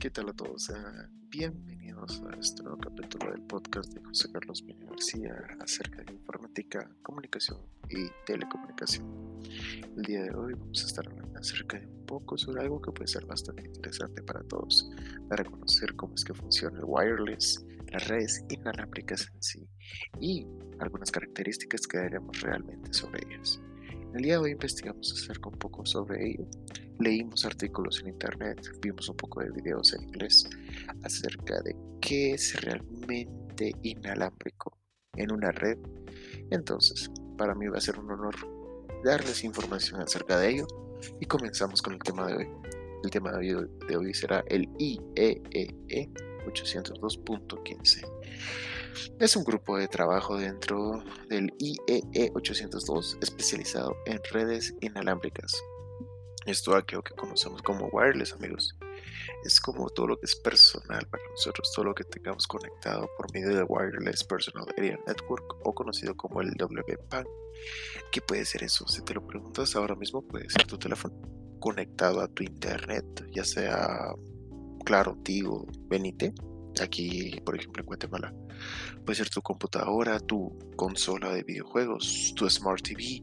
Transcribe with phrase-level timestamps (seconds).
[0.00, 0.72] ¿Qué tal a todos?
[1.28, 6.90] bienvenidos a este nuevo capítulo del podcast de José Carlos Peña García acerca de informática,
[7.02, 7.58] comunicación
[7.90, 9.06] y telecomunicación.
[9.98, 12.92] El día de hoy vamos a estar hablando acerca de un poco sobre algo que
[12.92, 14.90] puede ser bastante interesante para todos,
[15.28, 17.62] para conocer cómo es que funciona el wireless,
[17.92, 19.68] las redes inalámbricas en sí
[20.18, 20.46] y
[20.78, 23.60] algunas características que daremos realmente sobre ellas.
[24.14, 26.48] El día de hoy investigamos acerca un poco sobre ello.
[27.00, 30.46] Leímos artículos en internet, vimos un poco de videos en inglés
[31.02, 34.76] acerca de qué es realmente inalámbrico
[35.16, 35.78] en una red.
[36.50, 38.34] Entonces, para mí va a ser un honor
[39.02, 40.66] darles información acerca de ello
[41.18, 42.48] y comenzamos con el tema de hoy.
[43.02, 46.10] El tema de hoy, será el IEEE
[46.44, 48.06] 802.15.
[49.18, 55.54] Es un grupo de trabajo dentro del IEE 802 especializado en redes inalámbricas.
[56.46, 58.76] Esto aquello que conocemos como wireless, amigos.
[59.44, 63.32] Es como todo lo que es personal para nosotros, todo lo que tengamos conectado por
[63.32, 67.24] medio de Wireless Personal Area Network o conocido como el WPAN.
[68.10, 68.86] ¿Qué puede ser eso?
[68.88, 71.14] Si te lo preguntas ahora mismo, puede ser tu teléfono
[71.60, 74.14] conectado a tu internet, ya sea
[74.84, 76.32] Claro, Tigo, Benite
[76.80, 78.34] aquí, por ejemplo, en Guatemala.
[79.04, 83.22] Puede ser tu computadora, tu consola de videojuegos, tu Smart TV,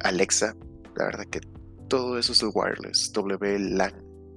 [0.00, 0.56] Alexa.
[0.96, 1.40] La verdad que
[1.92, 3.92] todo eso es el wireless, WLAN.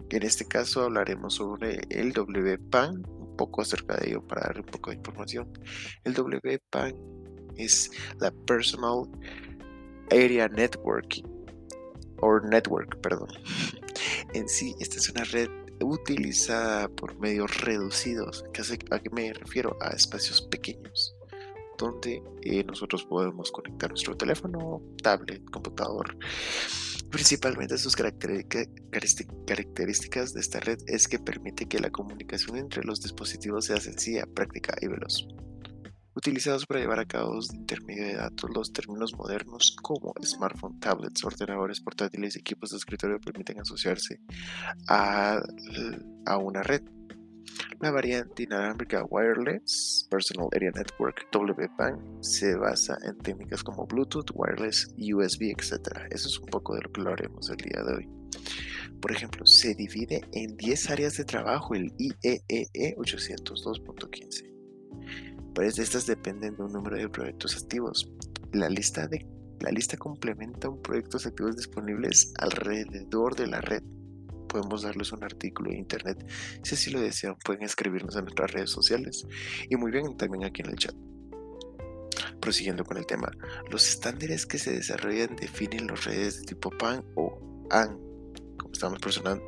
[0.09, 4.65] En este caso hablaremos sobre el WPAN, un poco acerca de ello para dar un
[4.65, 5.57] poco de información.
[6.03, 6.93] El WPAN
[7.55, 9.09] es la Personal
[10.11, 11.23] Area Networking,
[12.19, 13.29] o Network, perdón.
[14.33, 15.47] En sí, esta es una red
[15.79, 18.43] utilizada por medios reducidos.
[18.91, 19.77] ¿A qué me refiero?
[19.79, 21.15] A espacios pequeños,
[21.77, 26.17] donde eh, nosotros podemos conectar nuestro teléfono, tablet, computador.
[27.11, 33.65] Principalmente sus características de esta red es que permite que la comunicación entre los dispositivos
[33.65, 35.27] sea sencilla, práctica y veloz
[36.15, 38.49] utilizados para llevar a cabo de intermedio de datos.
[38.49, 44.19] Los términos modernos como smartphone, tablets, ordenadores portátiles y equipos de escritorio permiten asociarse
[44.87, 45.41] a,
[46.25, 46.81] a una red.
[47.81, 54.87] La variante inalámbrica Wireless Personal Area Network WPAN se basa en técnicas como Bluetooth, Wireless,
[54.97, 56.07] USB, etc.
[56.11, 58.09] Eso es un poco de lo que lo haremos el día de hoy.
[59.01, 64.55] Por ejemplo, se divide en 10 áreas de trabajo el IEEE 802.15
[65.55, 68.11] de estas dependen de un número de proyectos activos.
[68.51, 69.25] La lista, de,
[69.61, 73.81] la lista complementa un proyectos activos disponibles alrededor de la red.
[74.55, 76.25] Podemos darles un artículo en internet.
[76.63, 79.27] Si así lo desean, pueden escribirnos en nuestras redes sociales.
[79.69, 80.95] Y muy bien, también aquí en el chat.
[82.39, 83.29] Prosiguiendo con el tema,
[83.69, 87.99] los estándares que se desarrollan definen las redes de tipo PAN o AN
[88.71, 88.99] estamos,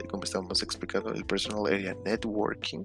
[0.09, 2.84] como estamos explicando, el Personal Area Networking,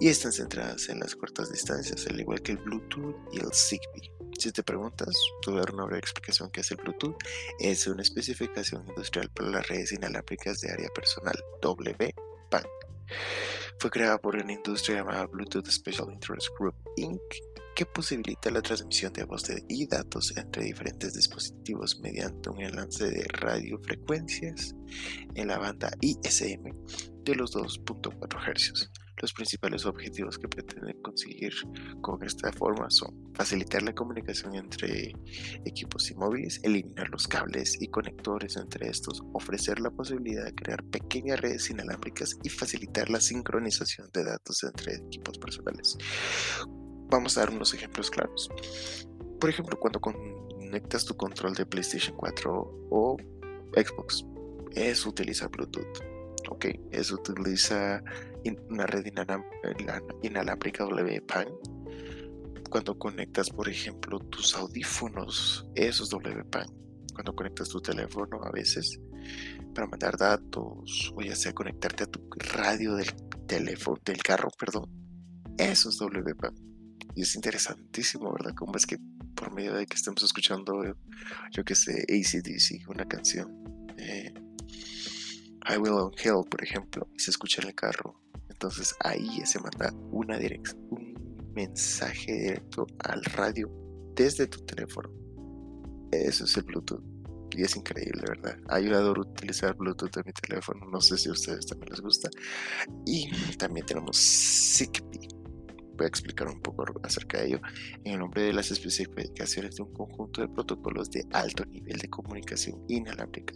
[0.00, 4.15] y están centradas en las cortas distancias, al igual que el Bluetooth y el Zigbee.
[4.38, 7.16] Si te preguntas, te voy a una breve explicación que es el Bluetooth.
[7.58, 12.66] Es una especificación industrial para las redes inalámbricas de área personal, WPAN.
[13.78, 17.20] Fue creada por una industria llamada Bluetooth Special Interest Group Inc
[17.74, 23.24] que posibilita la transmisión de voz y datos entre diferentes dispositivos mediante un enlace de
[23.28, 24.74] radiofrecuencias
[25.34, 26.72] en la banda ISM
[27.24, 28.90] de los 2.4 Hz.
[29.22, 31.54] Los principales objetivos que pretenden conseguir
[32.02, 35.14] con esta forma son facilitar la comunicación entre
[35.64, 40.84] equipos y móviles, eliminar los cables y conectores entre estos, ofrecer la posibilidad de crear
[40.84, 45.96] pequeñas redes inalámbricas y facilitar la sincronización de datos entre equipos personales.
[47.08, 48.50] Vamos a dar unos ejemplos claros.
[49.40, 53.16] Por ejemplo, cuando conectas tu control de PlayStation 4 o
[53.74, 54.26] Xbox,
[54.74, 56.15] eso utiliza Bluetooth.
[56.48, 58.02] Ok, eso utiliza
[58.70, 59.06] una red
[60.22, 61.48] inalámbrica WPAN.
[62.70, 66.66] Cuando conectas, por ejemplo, tus audífonos, eso es WPAN.
[67.14, 69.00] Cuando conectas tu teléfono a veces
[69.74, 72.20] para mandar datos o ya sea conectarte a tu
[72.54, 73.12] radio del
[73.46, 74.90] teléfono, del carro, perdón,
[75.58, 76.54] eso es WPAN.
[77.14, 78.54] Y es interesantísimo, ¿verdad?
[78.54, 78.98] Cómo es que
[79.34, 80.82] por medio de que estemos escuchando,
[81.52, 84.32] yo que sé, ACDC, una canción, eh,
[85.68, 88.20] I Will on Hell, por ejemplo, y se escucha en el carro.
[88.48, 90.38] Entonces ahí se manda una
[90.90, 93.70] un mensaje directo al radio
[94.14, 95.10] desde tu teléfono.
[96.12, 97.02] Eso es el Bluetooth.
[97.50, 98.58] Y es increíble, ¿verdad?
[98.68, 100.86] Ayudado a utilizar Bluetooth en mi teléfono.
[100.86, 102.30] No sé si a ustedes también les gusta.
[103.04, 105.28] Y también tenemos Zigbee
[105.96, 107.60] voy a explicar un poco acerca de ello
[108.04, 112.08] en el nombre de las especificaciones de un conjunto de protocolos de alto nivel de
[112.08, 113.54] comunicación inalámbrica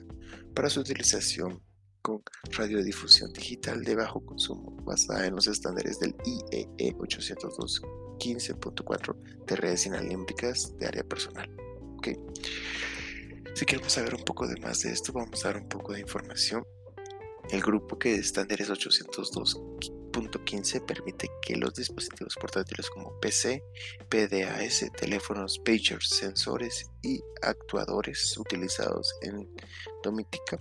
[0.54, 1.62] para su utilización
[2.02, 9.16] con radiodifusión digital de bajo consumo basada en los estándares del IEE 802.15.4
[9.46, 11.50] de redes inalámbricas de área personal.
[11.98, 12.16] Okay.
[13.54, 16.00] Si queremos saber un poco de más de esto, vamos a dar un poco de
[16.00, 16.64] información.
[17.50, 23.62] El grupo que estándares 802.15 permite que los dispositivos portátiles como PC,
[24.08, 29.46] PDAS, teléfonos, pagers, sensores y actuadores utilizados en
[30.02, 30.56] domítica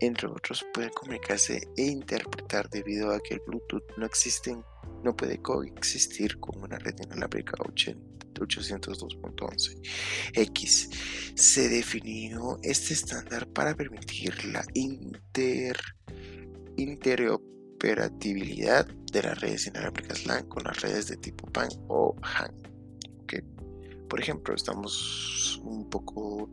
[0.00, 4.56] entre otros, pueden comunicarse e interpretar debido a que el Bluetooth no existe,
[5.02, 9.80] no puede coexistir con una red inalámbrica 802.11.
[10.34, 10.90] X.
[11.34, 15.76] Se definió este estándar para permitir la inter,
[16.76, 22.54] interoperabilidad de las redes inalámbricas LAN con las redes de tipo PAN o HAN.
[24.08, 26.48] Por ejemplo, estamos un poco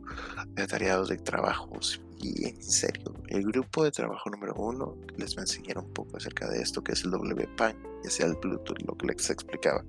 [0.56, 5.42] atareados de trabajos y en serio, el grupo de trabajo número uno les va a
[5.42, 8.96] enseñar un poco acerca de esto que es el WPAN, ya sea el Bluetooth, lo
[8.96, 9.84] que les explicaba.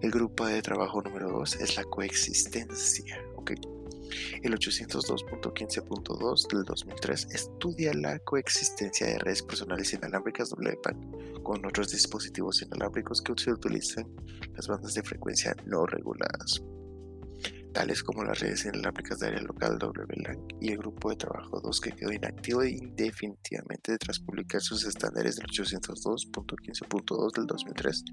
[0.00, 3.52] El grupo de trabajo número dos es la coexistencia, ¿ok?
[4.42, 12.62] El 802.15.2 del 2003 estudia la coexistencia de redes personales inalámbricas WPAN con otros dispositivos
[12.62, 14.06] inalámbricos que se utilizan
[14.54, 16.62] las bandas de frecuencia no reguladas
[18.04, 21.92] como las redes inalámbricas de área local WLAN y el grupo de trabajo 2 que
[21.92, 28.04] quedó inactivo indefinitivamente tras publicar sus estándares del 802.15.2 del 2003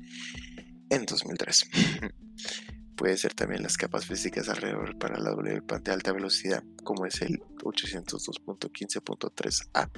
[0.91, 1.69] en 2003.
[2.95, 7.23] Puede ser también las capas físicas alrededor para la WPAN de alta velocidad, como es
[7.23, 9.89] el 802.15.3a.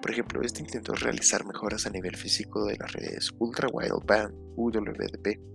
[0.00, 5.51] Por ejemplo, este intentó realizar mejoras a nivel físico de las redes Ultra Wideband UWB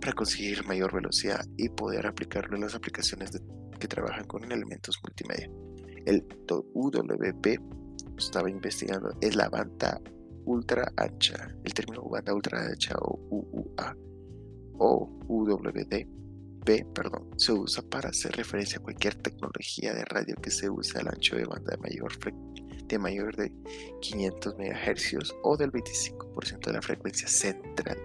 [0.00, 3.30] para conseguir mayor velocidad y poder aplicarlo en las aplicaciones
[3.78, 5.50] que trabajan con elementos multimedia.
[6.06, 6.26] El
[6.74, 7.46] UWP
[8.16, 10.00] estaba investigando es la banda
[10.44, 13.96] ultra ancha, el término banda ultra ancha o UUA
[14.78, 16.18] o UWD
[16.92, 21.08] perdón, se usa para hacer referencia a cualquier tecnología de radio que se use al
[21.08, 23.52] ancho de banda de mayor frecuencia de mayor de
[24.00, 27.98] 500 MHz o del 25% de la frecuencia central,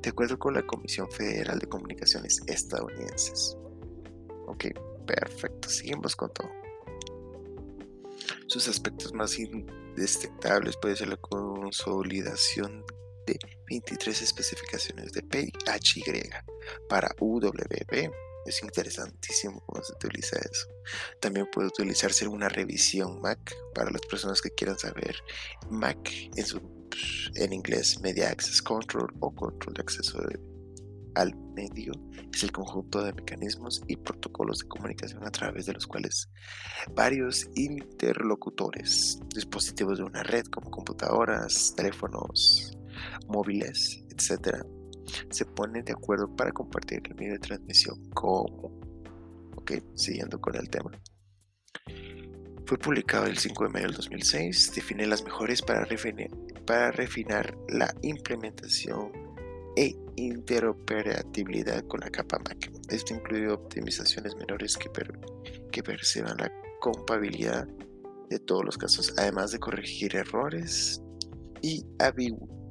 [0.00, 3.56] de acuerdo con la Comisión Federal de Comunicaciones estadounidenses.
[4.46, 4.66] Ok,
[5.06, 6.50] perfecto, seguimos con todo.
[8.46, 9.36] Sus aspectos más
[9.96, 12.84] destacables puede ser la consolidación
[13.26, 13.38] de
[13.68, 16.30] 23 especificaciones de PHY
[16.88, 18.10] para UWB
[18.48, 20.66] es interesantísimo cómo se utiliza eso.
[21.20, 25.16] También puede utilizarse una revisión Mac para las personas que quieran saber
[25.70, 26.60] Mac en, su,
[27.34, 30.20] en inglés Media Access Control o control de acceso
[31.14, 31.92] al medio.
[32.32, 36.28] Es el conjunto de mecanismos y protocolos de comunicación a través de los cuales
[36.94, 42.72] varios interlocutores, dispositivos de una red como computadoras, teléfonos
[43.26, 44.64] móviles, etcétera,
[45.30, 48.78] se ponen de acuerdo para compartir el medio de transmisión como.
[49.56, 50.90] Ok, siguiendo con el tema.
[52.66, 56.28] Fue publicado el 5 de mayo del 2006, define las mejores para refinar,
[56.66, 59.10] para refinar la implementación
[59.74, 62.70] e interoperabilidad con la capa Mac.
[62.90, 64.90] Esto incluye optimizaciones menores que,
[65.70, 67.66] que perciban la compatibilidad
[68.28, 71.00] de todos los casos, además de corregir errores
[71.62, 71.86] y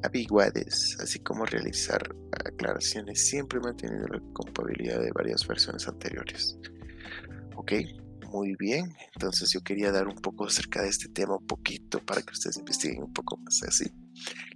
[0.03, 6.57] ambigüedades, así como realizar aclaraciones siempre manteniendo la compatibilidad de varias versiones anteriores.
[7.55, 7.73] Ok,
[8.31, 8.93] muy bien.
[9.13, 12.57] Entonces yo quería dar un poco acerca de este tema, un poquito, para que ustedes
[12.57, 13.85] investiguen un poco más así.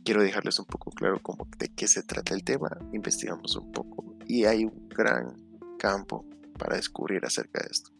[0.03, 1.21] Quiero dejarles un poco claro
[1.57, 2.69] de qué se trata el tema.
[2.93, 5.35] Investigamos un poco y hay un gran
[5.77, 6.25] campo
[6.57, 7.91] para descubrir acerca de esto.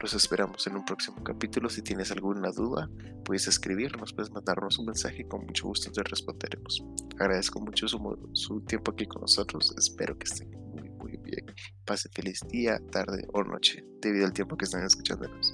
[0.00, 1.68] Los esperamos en un próximo capítulo.
[1.68, 2.88] Si tienes alguna duda,
[3.24, 6.84] puedes escribirnos, puedes mandarnos un mensaje y con mucho gusto te responderemos.
[7.18, 9.74] Agradezco mucho su, tiempo aquí con nosotros.
[9.76, 11.46] Espero que estén muy, muy bien.
[11.84, 15.52] Pase feliz día, tarde o noche, debido al tiempo que están escuchándonos.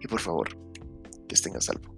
[0.00, 0.48] Y por favor,
[1.28, 1.92] que estén a salvo.